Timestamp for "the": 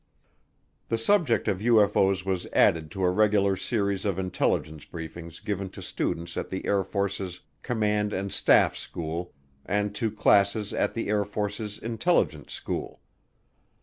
0.87-0.97, 6.49-6.65, 10.95-11.07